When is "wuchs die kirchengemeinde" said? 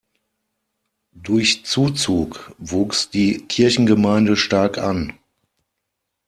2.57-4.35